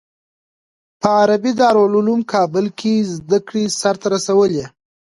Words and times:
په 0.99 1.07
عربي 1.21 1.51
دارالعلوم 1.61 2.21
کابل 2.33 2.65
کې 2.79 2.93
زده 3.15 3.39
کړې 3.47 3.63
سر 3.79 3.95
ته 4.01 4.07
رسولي. 4.15 4.63